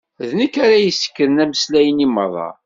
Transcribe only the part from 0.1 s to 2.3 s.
D nekk ara yessekren ameslay-nni